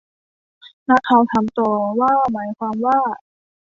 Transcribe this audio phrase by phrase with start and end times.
[0.89, 1.69] นักข่าวถามต่อ
[1.99, 2.97] ว่าหมายความว่า